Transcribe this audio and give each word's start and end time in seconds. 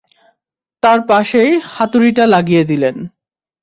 তার 0.83 0.99
পাশেই 1.07 1.51
হাতুড়িটা 1.67 2.23
লাগিয়ে 2.27 2.63
দিলেন। 2.63 2.95